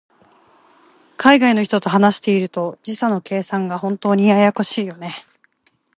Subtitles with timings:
[1.15, 5.13] 海外の人と話していると、時差の計算が本当にややこしいよね。